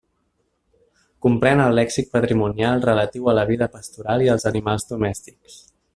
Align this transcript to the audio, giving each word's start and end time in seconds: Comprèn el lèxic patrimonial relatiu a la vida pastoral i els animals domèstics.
Comprèn 1.25 1.61
el 1.65 1.77
lèxic 1.81 2.09
patrimonial 2.17 2.83
relatiu 2.87 3.29
a 3.33 3.37
la 3.41 3.47
vida 3.53 3.69
pastoral 3.77 4.25
i 4.29 4.33
els 4.37 4.49
animals 4.55 4.89
domèstics. 4.95 5.61